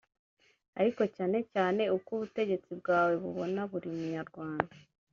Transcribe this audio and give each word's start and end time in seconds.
ariko 0.79 1.01
cyane 1.15 1.37
cyane 1.53 1.81
uko 1.97 2.09
ubutegetsi 2.17 2.71
bwawe 2.79 3.13
bubona 3.23 3.61
buri 3.71 3.87
munyarwanda 3.95 4.73